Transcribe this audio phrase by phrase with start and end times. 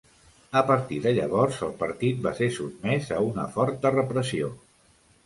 [0.59, 4.49] A partir de llavors, el partit va ser sotmès a una forta repressió.